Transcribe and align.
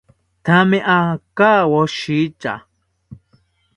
Thame 0.45 0.77
akawoshita 0.97 2.53